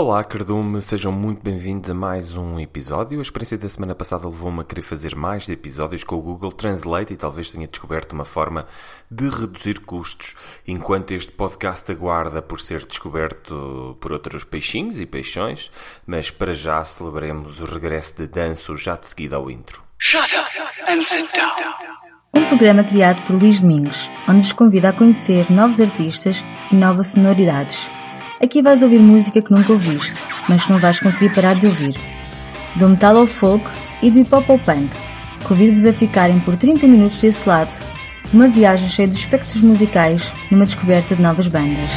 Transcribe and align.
Olá, 0.00 0.22
Cardume, 0.22 0.80
sejam 0.80 1.10
muito 1.10 1.42
bem-vindos 1.42 1.90
a 1.90 1.92
mais 1.92 2.36
um 2.36 2.60
episódio. 2.60 3.18
A 3.18 3.22
experiência 3.22 3.58
da 3.58 3.68
semana 3.68 3.96
passada 3.96 4.28
levou-me 4.28 4.60
a 4.60 4.64
querer 4.64 4.82
fazer 4.82 5.16
mais 5.16 5.48
episódios 5.48 6.04
com 6.04 6.14
o 6.14 6.22
Google 6.22 6.52
Translate 6.52 7.14
e 7.14 7.16
talvez 7.16 7.50
tenha 7.50 7.66
descoberto 7.66 8.12
uma 8.12 8.24
forma 8.24 8.64
de 9.10 9.28
reduzir 9.28 9.80
custos, 9.80 10.36
enquanto 10.64 11.10
este 11.10 11.32
podcast 11.32 11.90
aguarda 11.90 12.40
por 12.40 12.60
ser 12.60 12.86
descoberto 12.86 13.98
por 14.00 14.12
outros 14.12 14.44
peixinhos 14.44 15.00
e 15.00 15.04
peixões, 15.04 15.68
mas 16.06 16.30
para 16.30 16.54
já 16.54 16.84
celebremos 16.84 17.58
o 17.58 17.64
regresso 17.64 18.18
de 18.18 18.28
Danço 18.28 18.76
já 18.76 18.94
de 18.94 19.08
seguida 19.08 19.34
ao 19.34 19.50
intro. 19.50 19.82
Shut 19.98 20.32
up 20.32 20.92
and 20.92 21.02
sit 21.02 21.26
down. 21.34 21.50
Um 22.32 22.46
programa 22.46 22.84
criado 22.84 23.20
por 23.22 23.34
Luís 23.34 23.60
Domingos, 23.60 24.08
onde 24.28 24.42
vos 24.42 24.52
convida 24.52 24.90
a 24.90 24.92
conhecer 24.92 25.50
novos 25.50 25.80
artistas 25.80 26.44
e 26.70 26.76
novas 26.76 27.08
sonoridades 27.08 27.90
Aqui 28.40 28.62
vais 28.62 28.84
ouvir 28.84 29.00
música 29.00 29.42
que 29.42 29.50
nunca 29.50 29.72
ouviste, 29.72 30.22
mas 30.48 30.64
que 30.64 30.70
não 30.70 30.78
vais 30.78 31.00
conseguir 31.00 31.34
parar 31.34 31.56
de 31.56 31.66
ouvir. 31.66 31.96
Do 32.76 32.88
metal 32.88 33.16
ao 33.16 33.26
folk 33.26 33.68
e 34.00 34.12
do 34.12 34.20
hip 34.20 34.32
hop 34.32 34.48
ao 34.48 34.58
punk. 34.60 34.88
Convido-vos 35.42 35.84
a 35.84 35.92
ficarem 35.92 36.38
por 36.38 36.56
30 36.56 36.86
minutos 36.86 37.20
desse 37.20 37.48
lado, 37.48 37.72
numa 38.32 38.46
viagem 38.46 38.86
cheia 38.86 39.08
de 39.08 39.16
espectros 39.16 39.60
musicais, 39.60 40.32
numa 40.52 40.64
descoberta 40.64 41.16
de 41.16 41.22
novas 41.22 41.48
bandas. 41.48 41.88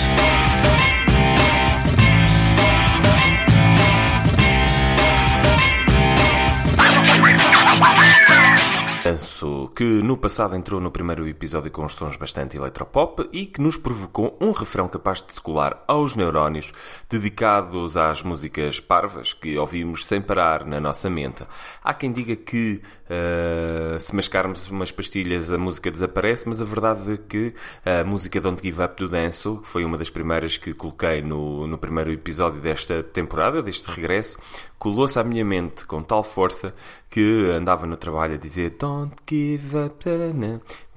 Penso 9.42 9.72
que 9.76 9.84
no 9.84 10.18
passado 10.18 10.56
entrou 10.56 10.80
no 10.80 10.92
primeiro 10.92 11.28
episódio 11.28 11.72
com 11.72 11.84
os 11.84 11.94
sons 11.94 12.16
bastante 12.16 12.58
eletropop 12.58 13.28
e 13.34 13.48
que 13.48 13.60
nos 13.60 13.76
provocou 13.76 14.38
um 14.40 14.52
refrão 14.52 14.88
capaz 14.88 15.24
de 15.24 15.34
se 15.34 15.42
colar 15.42 15.84
aos 15.88 16.16
neurónios, 16.16 16.72
dedicados 17.10 17.98
às 17.98 18.22
músicas 18.22 18.80
parvas 18.80 19.34
que 19.34 19.58
ouvimos 19.58 20.06
sem 20.06 20.22
parar 20.22 20.64
na 20.64 20.80
nossa 20.80 21.10
mente. 21.10 21.44
Há 21.84 21.92
quem 21.92 22.12
diga 22.12 22.36
que 22.36 22.84
uh, 23.10 24.00
se 24.00 24.16
mascarmos 24.16 24.70
umas 24.70 24.92
pastilhas 24.92 25.52
a 25.52 25.58
música 25.58 25.90
desaparece, 25.90 26.48
mas 26.48 26.62
a 26.62 26.66
verdade 26.66 27.14
é 27.14 27.18
que 27.18 27.56
a 27.84 28.04
música 28.04 28.40
Don't 28.40 28.62
Give 28.62 28.84
Up 28.84 28.96
do 28.96 29.10
Danço, 29.10 29.58
que 29.58 29.68
foi 29.68 29.84
uma 29.84 29.98
das 29.98 30.12
primeiras 30.12 30.56
que 30.56 30.72
coloquei 30.72 31.24
no, 31.24 31.66
no 31.66 31.80
primeiro 31.80 32.12
episódio 32.12 32.62
desta 32.62 33.02
temporada, 33.02 33.64
deste 33.64 33.90
regresso, 33.90 34.38
colou-se 34.78 35.18
à 35.20 35.24
minha 35.24 35.46
mente 35.46 35.86
com 35.86 36.02
tal 36.02 36.24
força 36.24 36.74
que 37.08 37.52
andava 37.52 37.86
no 37.86 37.96
trabalho 37.96 38.34
a 38.34 38.38
dizer 38.38 38.78
Don't 38.80 39.16
give 39.32 39.78
up. 39.78 40.04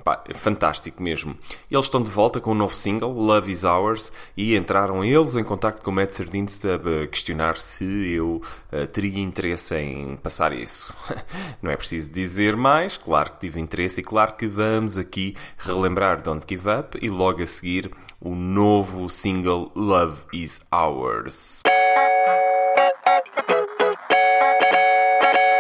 Pá, 0.02 0.22
fantástico 0.34 1.02
mesmo. 1.02 1.34
Eles 1.70 1.86
estão 1.86 2.02
de 2.02 2.10
volta 2.10 2.38
com 2.38 2.50
um 2.50 2.54
novo 2.54 2.74
single, 2.74 3.10
Love 3.10 3.50
Is 3.50 3.64
Ours, 3.64 4.12
e 4.36 4.54
entraram 4.54 5.02
eles 5.02 5.34
em 5.34 5.42
contato 5.42 5.82
com 5.82 5.90
o 5.90 5.94
Matt 5.94 6.12
Sardines 6.12 6.60
a 6.62 7.06
questionar 7.06 7.56
se 7.56 8.12
eu 8.12 8.42
uh, 8.70 8.86
teria 8.88 9.22
interesse 9.22 9.74
em 9.76 10.16
passar 10.16 10.52
isso. 10.52 10.94
Não 11.62 11.70
é 11.70 11.76
preciso 11.76 12.10
dizer 12.10 12.54
mais, 12.54 12.98
claro 12.98 13.30
que 13.32 13.40
tive 13.40 13.58
interesse 13.58 14.00
e 14.00 14.04
claro 14.04 14.34
que 14.34 14.46
vamos 14.46 14.98
aqui 14.98 15.34
relembrar 15.56 16.20
Don't 16.20 16.44
Give 16.46 16.68
Up 16.68 16.98
e 17.00 17.08
logo 17.08 17.42
a 17.42 17.46
seguir 17.46 17.90
o 18.20 18.34
novo 18.34 19.08
single 19.08 19.72
Love 19.74 20.24
Is 20.34 20.60
Ours. 20.70 21.62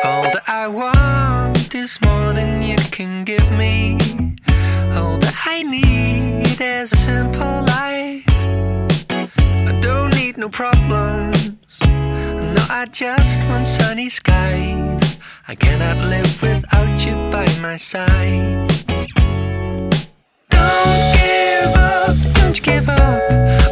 All 0.04 0.30
that 0.30 0.44
I 0.46 0.68
want 0.68 1.03
is 1.74 2.00
more 2.02 2.32
than 2.32 2.62
you 2.62 2.76
can 2.90 3.24
give 3.24 3.50
me. 3.50 3.96
All 4.94 5.18
that 5.18 5.34
I 5.44 5.62
need 5.62 6.60
is 6.60 6.92
a 6.92 6.96
simple 6.96 7.62
life. 7.76 8.24
I 9.70 9.78
don't 9.80 10.14
need 10.14 10.36
no 10.38 10.48
problems. 10.48 11.52
No, 11.82 12.62
I 12.70 12.86
just 12.92 13.40
want 13.48 13.66
sunny 13.66 14.08
skies. 14.08 15.18
I 15.48 15.54
cannot 15.54 15.98
live 15.98 16.42
without 16.42 17.04
you 17.04 17.14
by 17.30 17.46
my 17.60 17.76
side. 17.76 18.68
Don't 20.50 21.14
give 21.18 21.74
up, 21.74 22.16
don't 22.34 22.56
you 22.56 22.62
give 22.62 22.88
up 22.88 23.63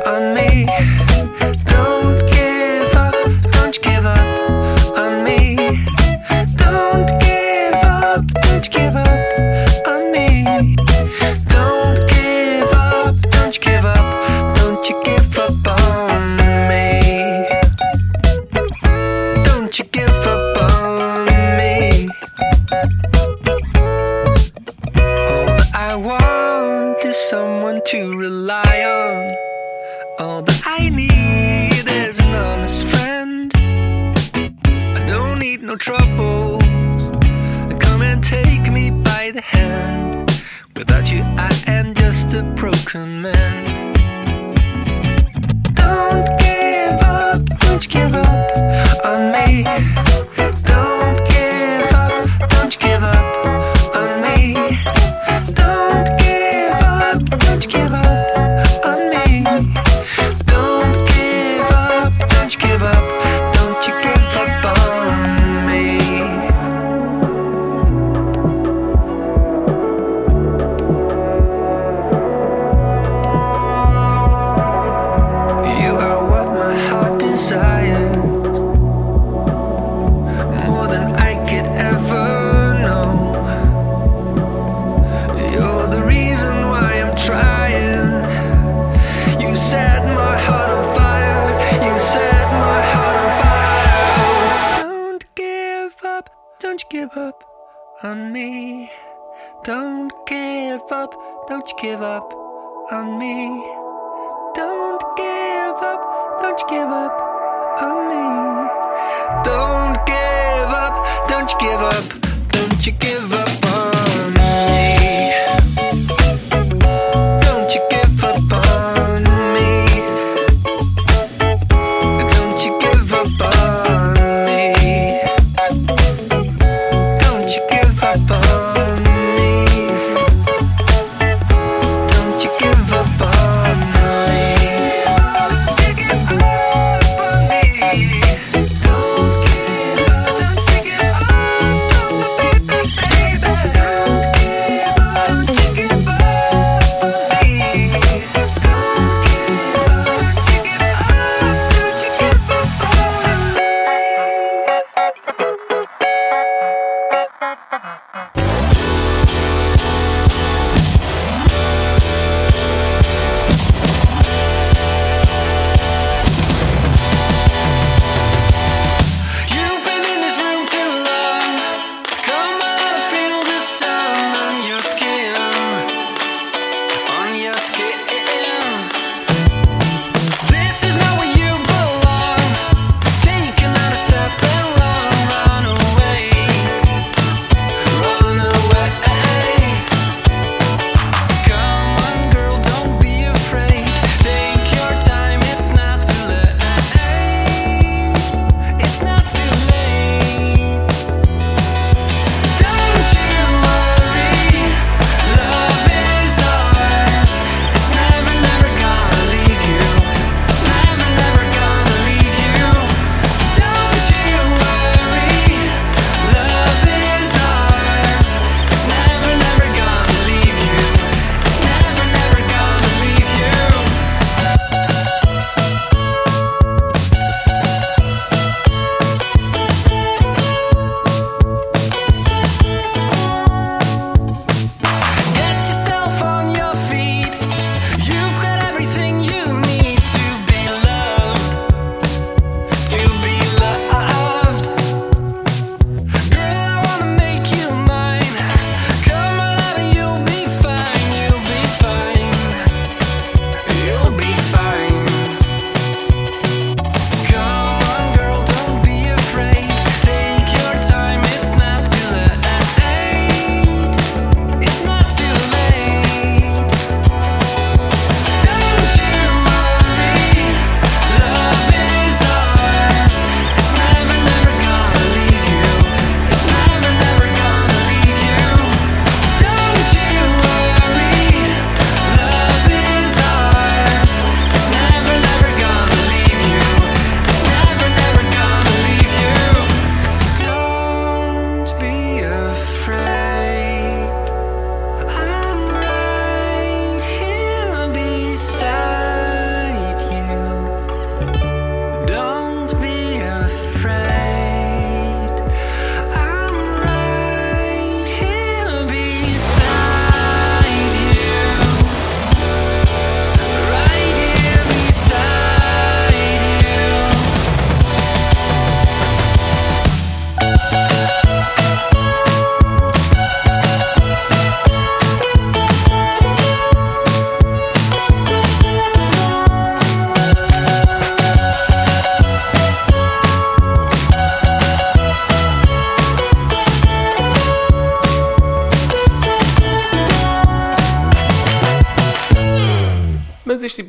on 98.05 98.33
me. 98.33 98.91
Don't 99.63 100.11
give 100.27 100.81
up, 100.91 101.15
don't 101.49 101.69
you 101.69 101.77
give 101.81 102.03
up 102.03 102.33
on 102.91 103.19
me. 103.19 103.49
Don't 104.55 105.03
give 105.17 105.77
up, 105.91 106.41
don't 106.41 106.59
you 106.61 106.67
give 106.69 106.89
up 106.89 107.13
on 107.81 107.99
me. 108.11 108.25
Don't 109.45 110.07
give 110.07 110.71
up, 110.85 111.29
don't 111.29 111.51
you 111.51 111.59
give 111.61 111.81
up, 111.81 112.51
don't 112.51 112.87
you 112.87 112.93
give 112.93 113.33
up. 113.33 113.52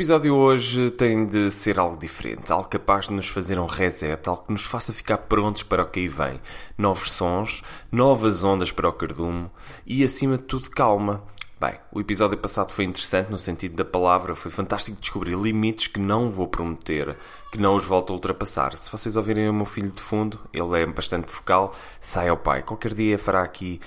Episódio 0.03 0.35
hoje 0.35 0.91
tem 0.91 1.25
de 1.25 1.49
ser 1.49 1.79
algo 1.79 1.95
diferente, 1.95 2.51
algo 2.51 2.67
capaz 2.67 3.07
de 3.07 3.13
nos 3.13 3.29
fazer 3.29 3.57
um 3.57 3.65
reset, 3.65 4.27
algo 4.27 4.43
que 4.43 4.51
nos 4.51 4.63
faça 4.63 4.91
ficar 4.91 5.17
prontos 5.17 5.63
para 5.63 5.81
o 5.81 5.85
que 5.85 6.01
aí 6.01 6.09
vem. 6.09 6.41
Novos 6.77 7.09
sons, 7.09 7.63
novas 7.89 8.43
ondas 8.43 8.69
para 8.69 8.89
o 8.89 8.91
cardume 8.91 9.49
e, 9.87 10.03
acima 10.03 10.37
de 10.37 10.43
tudo, 10.43 10.69
calma. 10.69 11.23
Bem, 11.63 11.79
o 11.93 12.01
episódio 12.01 12.37
passado 12.37 12.73
foi 12.73 12.83
interessante 12.83 13.31
no 13.31 13.37
sentido 13.37 13.77
da 13.77 13.85
palavra, 13.85 14.35
foi 14.35 14.51
fantástico 14.51 14.99
descobrir 14.99 15.37
limites 15.37 15.87
que 15.87 15.97
não 15.97 16.29
vou 16.29 16.45
prometer, 16.45 17.15
que 17.53 17.57
não 17.57 17.75
os 17.75 17.85
volto 17.85 18.11
a 18.11 18.13
ultrapassar. 18.13 18.75
Se 18.75 18.91
vocês 18.91 19.15
ouvirem 19.15 19.47
o 19.47 19.53
meu 19.53 19.63
filho 19.63 19.89
de 19.89 20.01
fundo, 20.01 20.37
ele 20.51 20.81
é 20.81 20.85
bastante 20.85 21.31
vocal, 21.31 21.73
sai 22.01 22.27
ao 22.27 22.35
pai. 22.35 22.63
Qualquer 22.63 22.93
dia 22.93 23.17
fará 23.17 23.43
aqui 23.43 23.79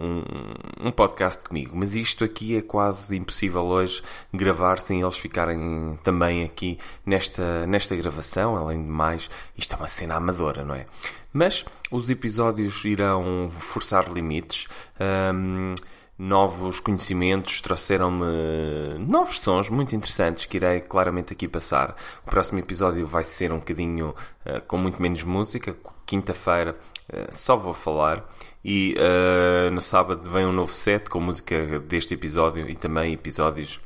um, 0.00 0.88
um 0.88 0.90
podcast 0.90 1.44
comigo, 1.44 1.76
mas 1.76 1.94
isto 1.94 2.24
aqui 2.24 2.56
é 2.56 2.62
quase 2.62 3.14
impossível 3.14 3.66
hoje 3.66 4.02
gravar 4.32 4.78
sem 4.78 5.02
eles 5.02 5.18
ficarem 5.18 5.98
também 6.02 6.44
aqui 6.44 6.78
nesta, 7.04 7.66
nesta 7.66 7.94
gravação. 7.94 8.56
Além 8.56 8.82
de 8.82 8.88
mais, 8.88 9.28
isto 9.54 9.74
é 9.74 9.76
uma 9.76 9.86
cena 9.86 10.14
amadora, 10.14 10.64
não 10.64 10.74
é? 10.74 10.86
Mas 11.30 11.62
os 11.90 12.08
episódios 12.08 12.82
irão 12.86 13.50
forçar 13.50 14.10
limites. 14.10 14.66
Um, 14.98 15.74
novos 16.18 16.78
conhecimentos, 16.78 17.60
trouxeram-me 17.60 18.98
novos 18.98 19.40
sons 19.40 19.68
muito 19.68 19.96
interessantes 19.96 20.46
que 20.46 20.56
irei 20.56 20.80
claramente 20.80 21.32
aqui 21.32 21.48
passar. 21.48 21.96
O 22.26 22.30
próximo 22.30 22.58
episódio 22.58 23.06
vai 23.06 23.24
ser 23.24 23.50
um 23.50 23.58
bocadinho 23.58 24.14
uh, 24.46 24.60
com 24.66 24.76
muito 24.76 25.00
menos 25.00 25.22
música. 25.24 25.76
Quinta-feira 26.06 26.76
uh, 27.12 27.34
só 27.34 27.56
vou 27.56 27.72
falar. 27.72 28.24
E 28.64 28.94
uh, 28.96 29.70
no 29.72 29.80
sábado 29.80 30.30
vem 30.30 30.46
um 30.46 30.52
novo 30.52 30.72
set 30.72 31.10
com 31.10 31.18
música 31.18 31.80
deste 31.80 32.14
episódio 32.14 32.68
e 32.68 32.76
também 32.76 33.14
episódios 33.14 33.80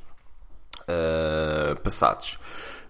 passados. 1.82 2.38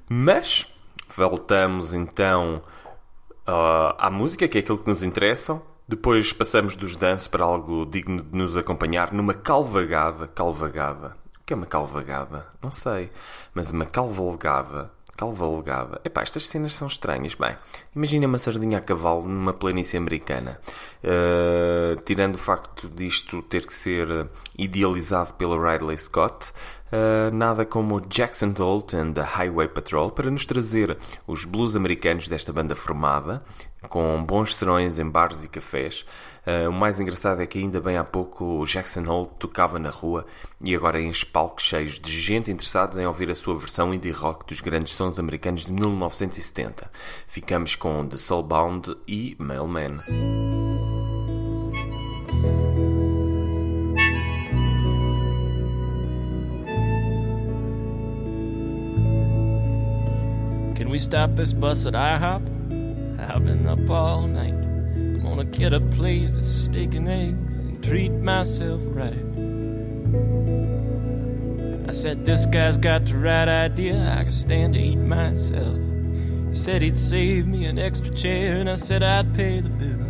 Mas 0.06 0.66
voltamos 1.08 1.94
então 1.94 2.62
à 3.46 4.10
música, 4.10 4.46
que 4.46 4.58
é 4.58 4.60
aquilo 4.60 4.76
que 4.76 4.88
nos 4.88 5.02
interessa. 5.02 5.62
Depois 5.88 6.32
passamos 6.32 6.74
dos 6.74 6.96
danços 6.96 7.28
para 7.28 7.44
algo 7.44 7.86
digno 7.86 8.20
de 8.20 8.36
nos 8.36 8.56
acompanhar 8.56 9.12
numa 9.12 9.32
calvagada. 9.32 10.26
Calvagada. 10.26 11.16
O 11.40 11.46
que 11.46 11.52
é 11.52 11.56
uma 11.56 11.64
calvagada? 11.64 12.44
Não 12.60 12.72
sei. 12.72 13.12
Mas 13.54 13.70
uma 13.70 13.86
calvalgada. 13.86 14.90
Calvalgada. 15.16 16.00
Epá, 16.04 16.22
estas 16.22 16.48
cenas 16.48 16.74
são 16.74 16.88
estranhas. 16.88 17.36
Bem, 17.36 17.56
imagina 17.94 18.26
uma 18.26 18.36
sardinha 18.36 18.78
a 18.78 18.80
cavalo 18.80 19.28
numa 19.28 19.52
planície 19.52 19.96
americana. 19.96 20.58
Uh, 21.04 22.02
tirando 22.02 22.34
o 22.34 22.38
facto 22.38 22.88
disto 22.88 23.40
ter 23.42 23.64
que 23.64 23.72
ser 23.72 24.08
idealizado 24.58 25.34
pelo 25.34 25.56
Ridley 25.56 25.96
Scott, 25.96 26.52
uh, 26.92 27.34
nada 27.34 27.64
como 27.64 28.00
Jackson 28.00 28.52
Holt 28.58 28.94
and 28.94 29.12
the 29.12 29.22
Highway 29.22 29.68
Patrol 29.68 30.10
para 30.10 30.30
nos 30.30 30.46
trazer 30.46 30.96
os 31.26 31.44
blues 31.44 31.76
americanos 31.76 32.28
desta 32.28 32.52
banda 32.52 32.74
formada, 32.74 33.42
com 33.88 34.24
bons 34.24 34.54
serões 34.54 34.98
em 34.98 35.08
bares 35.08 35.44
e 35.44 35.48
cafés. 35.48 36.04
Uh, 36.46 36.68
o 36.68 36.72
mais 36.72 37.00
engraçado 37.00 37.40
é 37.42 37.46
que 37.46 37.58
ainda 37.58 37.80
bem 37.80 37.96
há 37.96 38.04
pouco 38.04 38.44
o 38.60 38.64
Jackson 38.64 39.04
Hole 39.06 39.30
tocava 39.38 39.78
na 39.78 39.90
rua 39.90 40.26
e 40.60 40.74
agora 40.74 41.00
enche 41.00 41.26
palcos 41.26 41.64
cheios 41.64 41.98
de 42.00 42.12
gente 42.12 42.50
interessada 42.50 43.00
em 43.00 43.06
ouvir 43.06 43.30
a 43.30 43.34
sua 43.34 43.58
versão 43.58 43.92
indie 43.92 44.10
rock 44.10 44.46
dos 44.46 44.60
grandes 44.60 44.92
sons 44.92 45.18
americanos 45.18 45.66
de 45.66 45.72
1970. 45.72 46.90
Ficamos 47.26 47.74
com 47.74 48.06
The 48.06 48.16
Soulbound 48.16 48.96
e 49.06 49.36
Mailman. 49.38 50.95
We 60.96 61.00
stop 61.00 61.36
this 61.36 61.52
bus 61.52 61.84
at 61.84 61.92
IHOP? 61.92 63.20
I've 63.20 63.44
been 63.44 63.66
up 63.66 63.90
all 63.90 64.22
night. 64.22 64.54
I'm 64.54 65.22
gonna 65.22 65.44
get 65.44 65.74
a 65.74 65.80
plate 65.80 66.30
of 66.30 66.42
steak 66.42 66.94
and 66.94 67.06
eggs 67.06 67.58
and 67.58 67.84
treat 67.84 68.12
myself 68.12 68.80
right. 68.86 69.12
I 71.86 71.90
said, 71.92 72.24
This 72.24 72.46
guy's 72.46 72.78
got 72.78 73.04
the 73.04 73.18
right 73.18 73.46
idea. 73.46 74.10
I 74.10 74.22
can 74.22 74.32
stand 74.32 74.72
to 74.72 74.80
eat 74.80 74.96
myself. 74.96 75.78
He 76.48 76.54
said 76.54 76.80
he'd 76.80 76.96
save 76.96 77.46
me 77.46 77.66
an 77.66 77.78
extra 77.78 78.14
chair, 78.14 78.56
and 78.56 78.70
I 78.70 78.76
said 78.76 79.02
I'd 79.02 79.34
pay 79.34 79.60
the 79.60 79.68
bill. 79.68 80.06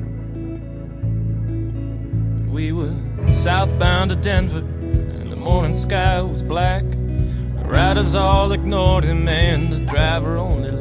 We 2.49 2.71
were 2.71 2.95
southbound 3.33 4.11
to 4.11 4.15
Denver, 4.15 4.59
and 4.59 5.33
the 5.33 5.37
morning 5.37 5.75
sky 5.75 6.21
was 6.23 6.45
black. 6.45 6.85
The 6.89 7.65
riders 7.65 8.15
all 8.15 8.53
ignored 8.53 9.03
him, 9.03 9.27
and 9.27 9.73
the 9.73 9.81
driver 9.81 10.37
only. 10.37 10.76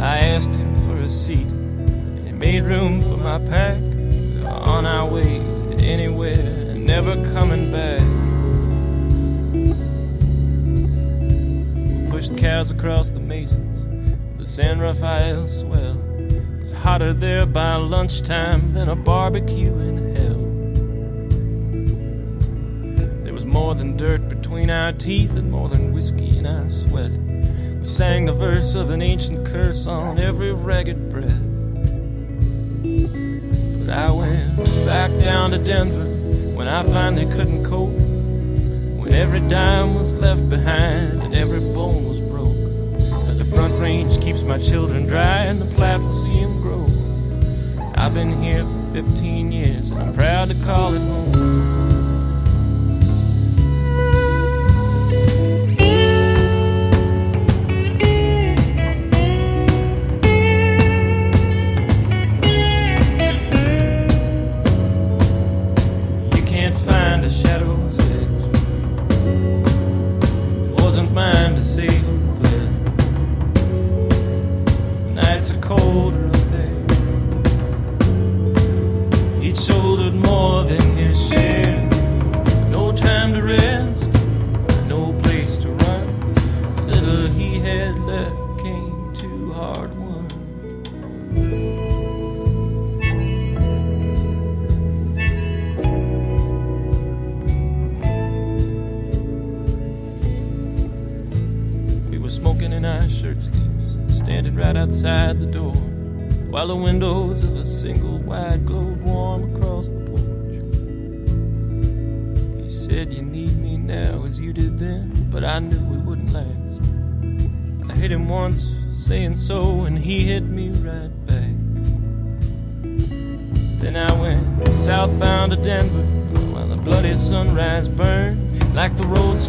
I 0.00 0.18
asked 0.20 0.54
him 0.54 0.74
for 0.86 0.96
a 0.96 1.08
seat. 1.08 1.46
And 1.46 2.26
he 2.26 2.32
made 2.32 2.64
room 2.64 3.02
for 3.02 3.18
my 3.18 3.38
pack. 3.38 3.76
On 4.46 4.86
our 4.86 5.06
way 5.06 5.22
to 5.22 5.76
anywhere, 5.78 6.74
never 6.74 7.22
coming 7.34 7.70
back. 7.70 8.00
We 11.84 12.10
pushed 12.10 12.34
cows 12.38 12.70
across 12.70 13.10
the 13.10 13.20
mesas, 13.20 13.58
the 14.38 14.46
San 14.46 14.78
Rafael 14.78 15.46
swell. 15.46 15.98
It 16.18 16.60
was 16.60 16.72
hotter 16.72 17.12
there 17.12 17.44
by 17.44 17.74
lunchtime 17.74 18.72
than 18.72 18.88
a 18.88 18.96
barbecue 18.96 19.78
in 19.80 20.16
hell. 20.16 20.40
There 23.24 23.34
was 23.34 23.44
more 23.44 23.74
than 23.74 23.98
dirt 23.98 24.30
between 24.30 24.70
our 24.70 24.92
teeth 24.92 25.36
and 25.36 25.50
more 25.50 25.68
than 25.68 25.92
whiskey 25.92 26.38
in 26.38 26.46
our 26.46 26.70
sweat. 26.70 27.29
We 27.80 27.86
sang 27.86 28.26
the 28.26 28.34
verse 28.34 28.74
of 28.74 28.90
an 28.90 29.00
ancient 29.00 29.46
curse 29.46 29.86
on 29.86 30.18
every 30.18 30.52
ragged 30.52 31.08
breath. 31.08 31.40
But 33.86 33.96
I 33.96 34.12
went 34.12 34.56
back 34.84 35.10
down 35.18 35.52
to 35.52 35.58
Denver 35.58 36.04
when 36.54 36.68
I 36.68 36.82
finally 36.82 37.24
couldn't 37.34 37.64
cope. 37.64 37.88
When 37.88 39.14
every 39.14 39.40
dime 39.40 39.94
was 39.94 40.14
left 40.14 40.46
behind 40.50 41.22
and 41.22 41.34
every 41.34 41.60
bone 41.60 42.06
was 42.06 42.20
broke. 42.20 43.24
But 43.26 43.38
the 43.38 43.46
front 43.46 43.72
range 43.80 44.20
keeps 44.22 44.42
my 44.42 44.58
children 44.58 45.06
dry 45.06 45.44
and 45.44 45.62
the 45.62 45.74
Platte 45.74 46.00
will 46.00 46.12
see 46.12 46.38
them 46.38 46.60
grow. 46.60 46.84
I've 47.94 48.12
been 48.12 48.42
here 48.42 48.62
for 48.62 49.08
15 49.08 49.52
years 49.52 49.88
and 49.88 50.02
I'm 50.02 50.12
proud 50.12 50.50
to 50.50 50.54
call 50.66 50.92
it 50.92 51.00
home. 51.00 51.79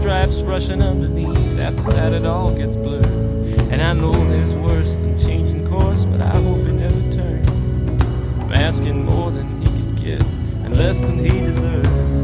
Stripes 0.01 0.41
rushing 0.41 0.81
underneath. 0.81 1.59
After 1.59 1.91
that, 1.91 2.11
it 2.11 2.25
all 2.25 2.51
gets 2.55 2.75
blurred. 2.75 3.05
And 3.71 3.83
I 3.83 3.93
know 3.93 4.11
there's 4.11 4.55
worse 4.55 4.95
than 4.95 5.19
changing 5.19 5.67
course, 5.67 6.05
but 6.05 6.19
I 6.19 6.35
hope 6.37 6.57
it 6.57 6.73
never 6.73 7.11
turns. 7.11 7.47
I'm 8.41 8.51
asking 8.51 9.05
more 9.05 9.29
than 9.29 9.61
he 9.61 9.65
could 9.65 10.03
get 10.03 10.21
and 10.65 10.75
less 10.75 11.01
than 11.01 11.19
he 11.19 11.29
deserves. 11.29 12.20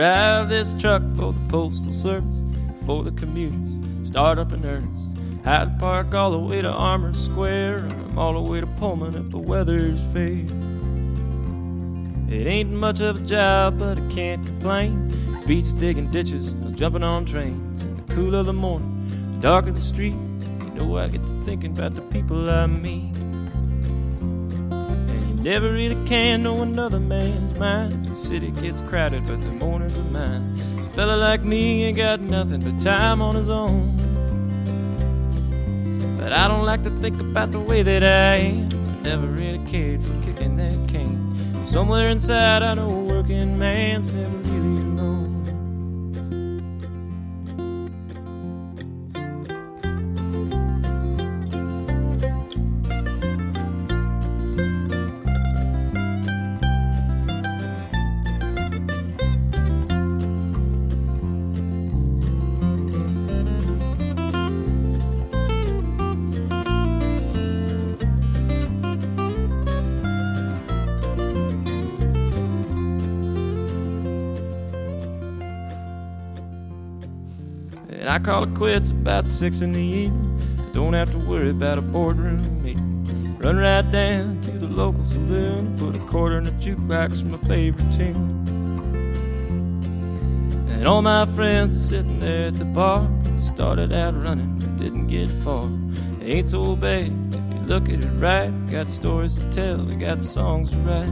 Drive 0.00 0.48
this 0.48 0.72
truck 0.80 1.02
for 1.14 1.34
the 1.34 1.40
postal 1.50 1.92
service, 1.92 2.40
for 2.86 3.04
the 3.04 3.10
commuters, 3.10 4.08
start 4.08 4.38
up 4.38 4.50
in 4.50 4.64
earnest. 4.64 5.18
Hyde 5.44 5.78
Park 5.78 6.14
all 6.14 6.30
the 6.30 6.38
way 6.38 6.62
to 6.62 6.70
Armour 6.70 7.12
Square, 7.12 7.80
and 7.80 7.92
I'm 7.92 8.18
all 8.18 8.42
the 8.42 8.50
way 8.50 8.60
to 8.60 8.66
Pullman 8.66 9.14
if 9.14 9.30
the 9.30 9.36
weather's 9.36 10.02
fair. 10.06 10.46
It 12.34 12.46
ain't 12.46 12.72
much 12.72 13.00
of 13.00 13.22
a 13.22 13.26
job, 13.26 13.78
but 13.78 13.98
I 13.98 14.08
can't 14.08 14.42
complain. 14.42 15.42
Beats 15.46 15.74
digging 15.74 16.10
ditches, 16.10 16.54
or 16.64 16.70
jumping 16.70 17.02
on 17.02 17.26
trains. 17.26 17.82
In 17.82 17.96
the 17.96 18.14
cool 18.14 18.34
of 18.34 18.46
the 18.46 18.54
morning, 18.54 19.06
the 19.34 19.42
dark 19.42 19.66
of 19.66 19.74
the 19.74 19.82
street, 19.82 20.14
you 20.14 20.70
know 20.76 20.96
I 20.96 21.08
get 21.08 21.26
to 21.26 21.44
thinking 21.44 21.72
about 21.72 21.94
the 21.94 22.00
people 22.00 22.48
I 22.48 22.64
meet. 22.64 23.12
Never 25.42 25.72
really 25.72 25.96
can 26.06 26.42
know 26.42 26.60
another 26.60 27.00
man's 27.00 27.58
mind. 27.58 28.06
The 28.08 28.14
city 28.14 28.50
gets 28.50 28.82
crowded, 28.82 29.26
but 29.26 29.40
the 29.40 29.48
mornings 29.48 29.96
are 29.96 30.02
mine. 30.02 30.54
A 30.84 30.88
fella 30.90 31.16
like 31.16 31.42
me 31.42 31.84
ain't 31.84 31.96
got 31.96 32.20
nothing 32.20 32.60
but 32.60 32.78
time 32.78 33.22
on 33.22 33.36
his 33.36 33.48
own. 33.48 33.96
But 36.18 36.34
I 36.34 36.46
don't 36.46 36.66
like 36.66 36.82
to 36.82 36.90
think 37.00 37.18
about 37.18 37.52
the 37.52 37.58
way 37.58 37.82
that 37.82 38.02
I 38.02 38.36
am. 38.36 38.68
I 38.68 39.02
never 39.02 39.26
really 39.28 39.64
cared 39.64 40.02
for 40.02 40.12
kicking 40.22 40.58
that 40.58 40.76
cane. 40.88 41.34
Somewhere 41.64 42.10
inside, 42.10 42.62
I 42.62 42.74
know 42.74 42.90
a 42.90 43.04
working 43.04 43.58
man's 43.58 44.12
never 44.12 44.36
really 44.36 44.82
alone. 44.82 45.29
Call 78.30 78.44
it 78.44 78.54
quits 78.54 78.92
about 78.92 79.26
six 79.26 79.60
in 79.60 79.72
the 79.72 79.80
evening. 79.80 80.38
Don't 80.72 80.92
have 80.92 81.10
to 81.10 81.18
worry 81.18 81.50
about 81.50 81.78
a 81.78 81.82
boardroom 81.82 82.62
meeting. 82.62 83.36
Run 83.40 83.56
right 83.56 83.90
down 83.90 84.40
to 84.42 84.52
the 84.52 84.68
local 84.68 85.02
saloon, 85.02 85.76
put 85.76 85.96
a 85.96 85.98
quarter 86.06 86.38
in 86.38 86.46
a 86.46 86.52
jukebox 86.52 87.22
from 87.22 87.32
my 87.32 87.38
favorite 87.48 87.92
tune. 87.92 88.46
And 90.68 90.86
all 90.86 91.02
my 91.02 91.26
friends 91.26 91.74
are 91.74 91.80
sitting 91.80 92.20
there 92.20 92.46
at 92.46 92.54
the 92.54 92.66
bar. 92.66 93.10
Started 93.36 93.92
out 93.92 94.14
running, 94.14 94.56
but 94.60 94.76
didn't 94.76 95.08
get 95.08 95.28
far. 95.42 95.68
It 96.20 96.32
ain't 96.32 96.46
so 96.46 96.76
bad 96.76 97.06
if 97.32 97.52
you 97.52 97.60
look 97.66 97.88
at 97.88 98.04
it 98.04 98.10
right. 98.20 98.52
Got 98.70 98.86
stories 98.88 99.34
to 99.34 99.50
tell, 99.50 99.78
we 99.78 99.96
got 99.96 100.22
songs 100.22 100.70
to 100.70 100.78
write. 100.82 101.08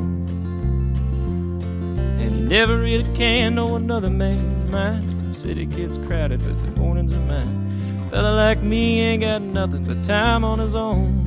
And 2.21 2.31
you 2.31 2.31
never 2.31 2.79
really 2.79 3.13
can 3.17 3.57
know 3.57 3.75
another 3.75 4.09
man's 4.09 4.71
mind. 4.71 5.18
City 5.31 5.67
gets 5.67 5.97
crowded, 5.99 6.41
but 6.45 6.59
the 6.59 6.81
mornings 6.81 7.15
are 7.15 7.21
mine. 7.21 8.09
Fella 8.11 8.35
like 8.35 8.63
me 8.63 9.01
ain't 9.01 9.23
got 9.23 9.43
nothing 9.43 9.85
but 9.85 10.03
time 10.05 10.45
on 10.45 10.59
his 10.59 10.75
own. 10.75 11.25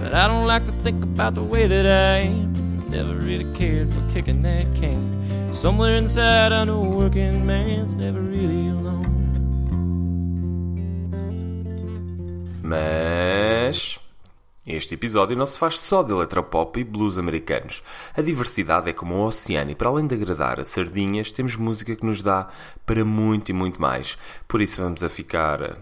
But 0.00 0.14
I 0.14 0.26
don't 0.28 0.46
like 0.46 0.64
to 0.66 0.72
think 0.82 1.02
about 1.02 1.34
the 1.34 1.42
way 1.42 1.66
that 1.66 1.86
I 1.86 2.28
am. 2.28 2.90
Never 2.90 3.16
really 3.16 3.52
cared 3.54 3.92
for 3.92 4.00
kicking 4.12 4.42
that 4.42 4.64
can. 4.76 5.52
Somewhere 5.52 5.96
inside, 5.96 6.52
I 6.52 6.64
know 6.64 6.82
a 6.82 6.88
working 6.88 7.44
man's 7.44 7.94
never 7.94 8.20
really 8.20 8.68
alone. 8.68 9.12
Mas. 12.62 13.98
Este 14.66 14.94
episódio 14.94 15.36
não 15.36 15.46
se 15.46 15.56
faz 15.56 15.78
só 15.78 16.02
de 16.02 16.12
eletropop 16.12 16.80
e 16.80 16.82
blues 16.82 17.18
americanos. 17.18 17.84
A 18.16 18.20
diversidade 18.20 18.90
é 18.90 18.92
como 18.92 19.14
o 19.14 19.24
oceano 19.24 19.70
e 19.70 19.76
para 19.76 19.88
além 19.88 20.08
de 20.08 20.16
agradar 20.16 20.58
a 20.58 20.64
sardinhas, 20.64 21.30
temos 21.30 21.54
música 21.54 21.94
que 21.94 22.04
nos 22.04 22.20
dá 22.20 22.48
para 22.84 23.04
muito 23.04 23.48
e 23.50 23.52
muito 23.52 23.80
mais. 23.80 24.18
Por 24.48 24.60
isso 24.60 24.82
vamos 24.82 25.04
a 25.04 25.08
ficar... 25.08 25.78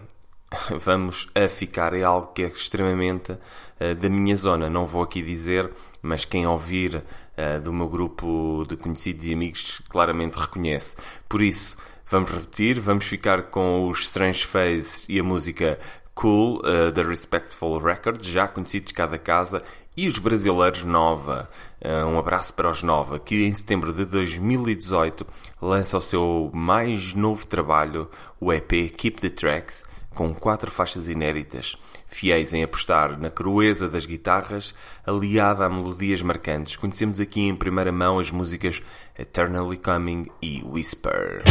Vamos 0.85 1.27
a 1.33 1.49
ficar 1.49 1.93
é 1.93 2.03
algo 2.03 2.27
que 2.27 2.43
é 2.43 2.47
extremamente 2.47 3.31
uh, 3.31 3.95
da 3.99 4.07
minha 4.07 4.35
zona. 4.35 4.69
Não 4.69 4.85
vou 4.85 5.01
aqui 5.01 5.21
dizer, 5.21 5.69
mas 6.01 6.23
quem 6.23 6.45
ouvir 6.45 6.95
uh, 6.95 7.59
do 7.61 7.73
meu 7.73 7.89
grupo 7.89 8.63
de 8.69 8.77
conhecidos 8.77 9.25
e 9.25 9.33
amigos 9.33 9.81
claramente 9.89 10.35
reconhece. 10.35 10.95
Por 11.27 11.41
isso, 11.41 11.75
vamos 12.05 12.31
repetir, 12.31 12.79
vamos 12.79 13.05
ficar 13.05 13.43
com 13.43 13.89
os 13.89 14.01
Strange 14.01 14.45
Phase 14.45 15.05
e 15.09 15.19
a 15.19 15.23
música 15.23 15.79
Cool, 16.15 16.61
uh, 16.61 16.91
da 16.93 17.03
Respectful 17.03 17.77
Records, 17.77 18.25
já 18.25 18.47
conhecidos 18.47 18.93
cada 18.93 19.17
casa, 19.17 19.61
e 19.97 20.07
os 20.07 20.17
brasileiros 20.17 20.83
Nova. 20.83 21.49
Uh, 21.83 22.05
um 22.07 22.17
abraço 22.17 22.53
para 22.53 22.71
os 22.71 22.81
Nova, 22.81 23.19
que 23.19 23.43
em 23.43 23.53
setembro 23.53 23.93
de 23.93 24.05
2018 24.05 25.27
lança 25.61 25.97
o 25.97 26.01
seu 26.01 26.49
mais 26.53 27.13
novo 27.13 27.45
trabalho, 27.45 28.09
o 28.39 28.51
EP 28.53 28.89
Keep 28.95 29.19
the 29.19 29.29
Tracks, 29.29 29.85
com 30.15 30.33
quatro 30.33 30.71
faixas 30.71 31.09
inéditas, 31.09 31.75
fiéis 32.07 32.53
em 32.53 32.63
apostar 32.63 33.19
na 33.19 33.29
crueza 33.29 33.89
das 33.89 34.05
guitarras, 34.05 34.73
aliada 35.05 35.65
a 35.65 35.69
melodias 35.69 36.21
marcantes. 36.21 36.77
Conhecemos 36.77 37.19
aqui 37.19 37.41
em 37.41 37.55
primeira 37.55 37.91
mão 37.91 38.17
as 38.17 38.31
músicas 38.31 38.81
Eternally 39.19 39.77
Coming 39.77 40.27
e 40.41 40.63
Whisper. 40.63 41.43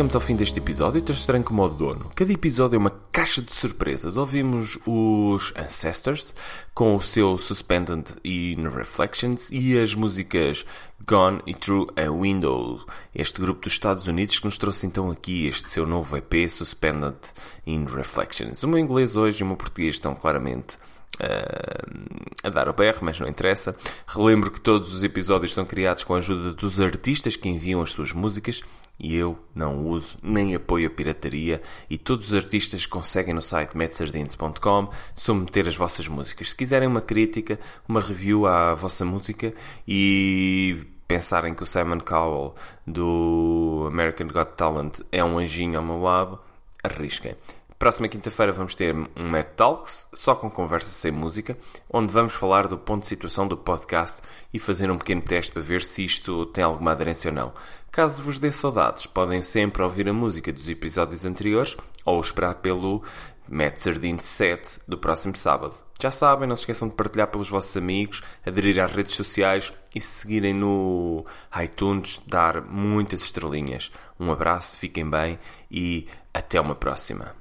Chegamos 0.00 0.14
ao 0.14 0.20
fim 0.22 0.34
deste 0.34 0.58
episódio, 0.58 1.02
tão 1.02 1.14
estranho 1.14 1.44
como 1.44 1.62
o 1.62 1.68
dono. 1.68 2.10
Cada 2.14 2.32
episódio 2.32 2.74
é 2.76 2.78
uma 2.78 2.96
caixa 3.12 3.42
de 3.42 3.52
surpresas. 3.52 4.16
Ouvimos 4.16 4.78
os 4.86 5.52
Ancestors 5.54 6.34
com 6.72 6.94
o 6.94 7.02
seu 7.02 7.36
Suspended 7.36 8.06
in 8.24 8.66
Reflections 8.66 9.50
e 9.52 9.78
as 9.78 9.94
músicas 9.94 10.64
Gone 11.06 11.42
e 11.46 11.52
Through 11.52 11.92
a 11.96 12.10
Window. 12.10 12.80
Este 13.14 13.42
grupo 13.42 13.60
dos 13.60 13.74
Estados 13.74 14.06
Unidos 14.06 14.38
que 14.38 14.46
nos 14.46 14.56
trouxe 14.56 14.86
então 14.86 15.10
aqui 15.10 15.46
este 15.46 15.68
seu 15.68 15.84
novo 15.86 16.16
EP 16.16 16.48
Suspended 16.48 17.18
in 17.66 17.84
Reflections. 17.84 18.62
O 18.62 18.68
meu 18.68 18.78
inglês 18.78 19.18
hoje 19.18 19.42
e 19.42 19.44
o 19.44 19.46
meu 19.48 19.56
português 19.56 19.96
estão 19.96 20.14
claramente 20.14 20.78
Uh, 21.18 22.24
a 22.42 22.48
dar 22.48 22.66
o 22.66 22.72
BR, 22.72 22.96
mas 23.02 23.20
não 23.20 23.28
interessa. 23.28 23.76
Relembro 24.06 24.50
que 24.50 24.60
todos 24.60 24.94
os 24.94 25.04
episódios 25.04 25.52
são 25.52 25.66
criados 25.66 26.02
com 26.02 26.14
a 26.14 26.18
ajuda 26.18 26.54
dos 26.54 26.80
artistas 26.80 27.36
que 27.36 27.46
enviam 27.46 27.82
as 27.82 27.90
suas 27.90 28.12
músicas 28.14 28.62
e 29.00 29.16
eu 29.16 29.38
não 29.54 29.86
uso 29.86 30.18
nem 30.22 30.54
apoio 30.54 30.86
a 30.86 30.90
pirataria 30.90 31.62
e 31.88 31.96
todos 31.96 32.28
os 32.28 32.34
artistas 32.34 32.84
conseguem 32.84 33.34
no 33.34 33.40
site 33.40 33.76
metsardines.com 33.76 34.90
submeter 35.14 35.66
as 35.66 35.76
vossas 35.76 36.06
músicas. 36.06 36.50
Se 36.50 36.56
quiserem 36.56 36.86
uma 36.86 37.00
crítica, 37.00 37.58
uma 37.88 38.00
review 38.00 38.46
à 38.46 38.74
vossa 38.74 39.04
música 39.04 39.54
e 39.88 40.76
pensarem 41.08 41.54
que 41.54 41.62
o 41.62 41.66
Simon 41.66 42.00
Cowell 42.00 42.54
do 42.86 43.86
American 43.88 44.28
Got 44.28 44.52
Talent 44.56 45.00
é 45.10 45.24
um 45.24 45.38
anjinho 45.38 45.78
ao 45.78 45.84
meu 45.84 46.00
lado, 46.00 46.38
arrisquem. 46.84 47.34
Próxima 47.80 48.08
quinta-feira 48.08 48.52
vamos 48.52 48.74
ter 48.74 48.94
um 48.94 49.26
Mad 49.26 49.46
Talks, 49.56 50.06
só 50.12 50.34
com 50.34 50.50
conversa 50.50 50.90
sem 50.90 51.10
música, 51.10 51.56
onde 51.90 52.12
vamos 52.12 52.34
falar 52.34 52.68
do 52.68 52.76
ponto 52.76 53.00
de 53.00 53.08
situação 53.08 53.48
do 53.48 53.56
podcast 53.56 54.20
e 54.52 54.58
fazer 54.58 54.90
um 54.90 54.98
pequeno 54.98 55.22
teste 55.22 55.50
para 55.50 55.62
ver 55.62 55.80
se 55.80 56.04
isto 56.04 56.44
tem 56.44 56.62
alguma 56.62 56.92
aderência 56.92 57.30
ou 57.30 57.34
não. 57.34 57.54
Caso 57.90 58.22
vos 58.22 58.38
dê 58.38 58.52
saudades, 58.52 59.06
podem 59.06 59.40
sempre 59.40 59.82
ouvir 59.82 60.06
a 60.10 60.12
música 60.12 60.52
dos 60.52 60.68
episódios 60.68 61.24
anteriores 61.24 61.74
ou 62.04 62.20
esperar 62.20 62.56
pelo 62.56 63.02
Mad 63.48 63.74
Sardine 63.76 64.20
7 64.20 64.80
do 64.86 64.98
próximo 64.98 65.34
sábado. 65.34 65.74
Já 65.98 66.10
sabem, 66.10 66.46
não 66.46 66.56
se 66.56 66.64
esqueçam 66.64 66.86
de 66.86 66.94
partilhar 66.94 67.28
pelos 67.28 67.48
vossos 67.48 67.74
amigos, 67.78 68.20
aderir 68.44 68.78
às 68.78 68.92
redes 68.92 69.14
sociais 69.14 69.72
e 69.94 70.02
se 70.02 70.20
seguirem 70.20 70.52
no 70.52 71.24
iTunes, 71.58 72.20
dar 72.26 72.60
muitas 72.60 73.22
estrelinhas. 73.22 73.90
Um 74.18 74.30
abraço, 74.30 74.76
fiquem 74.76 75.08
bem 75.08 75.38
e 75.70 76.06
até 76.34 76.60
uma 76.60 76.74
próxima. 76.74 77.39